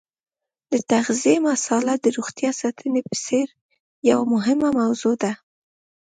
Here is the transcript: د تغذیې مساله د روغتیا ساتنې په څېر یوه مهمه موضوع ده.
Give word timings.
د 0.71 0.73
تغذیې 0.91 1.35
مساله 1.49 1.93
د 1.99 2.05
روغتیا 2.17 2.51
ساتنې 2.61 3.01
په 3.09 3.15
څېر 3.25 3.47
یوه 4.09 4.25
مهمه 4.33 4.69
موضوع 4.79 5.15
ده. 5.23 5.31